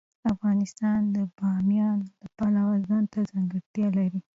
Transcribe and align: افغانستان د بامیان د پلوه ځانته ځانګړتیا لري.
افغانستان 0.33 0.99
د 1.15 1.17
بامیان 1.37 1.97
د 2.19 2.23
پلوه 2.37 2.75
ځانته 2.87 3.19
ځانګړتیا 3.31 3.87
لري. 3.97 4.19